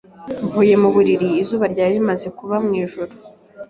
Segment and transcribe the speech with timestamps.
[0.45, 3.13] Mvuye mu buriri, izuba ryari rimaze kuba mwijuru